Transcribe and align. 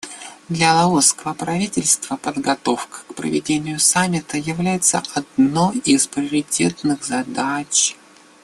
Для 0.49 0.73
лаосского 0.73 1.35
правительства 1.35 2.15
подготовка 2.17 3.01
к 3.07 3.13
проведению 3.13 3.79
Саммита 3.79 4.35
является 4.35 5.03
одной 5.13 5.77
из 5.77 6.07
приоритетных 6.07 7.03
задач. 7.03 7.95